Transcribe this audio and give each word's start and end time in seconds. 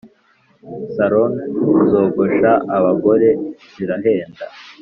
Salon 0.95 1.33
zogosha 1.89 2.51
abagore 2.75 3.29
zirahenda 3.73 4.45